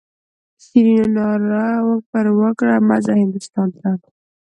شیرینو 0.63 1.05
ناره 1.15 1.65
پر 2.09 2.25
وکړه 2.39 2.75
مه 2.87 2.97
ځه 3.05 3.13
هندوستان 3.21 3.67
ته. 3.79 3.89